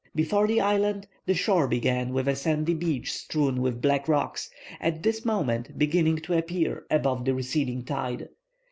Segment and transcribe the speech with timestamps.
[0.15, 5.03] Before the Island, the shore began with a sandy beach strewn with black rocks, at
[5.03, 8.27] this moment beginning to appear above the receding tide.